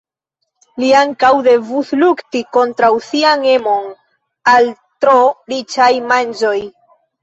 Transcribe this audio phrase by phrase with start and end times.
[0.83, 3.95] Li ankaŭ devus lukti kontraŭ sian emon
[4.57, 5.17] al tro
[5.57, 6.61] riĉaj manĝoj.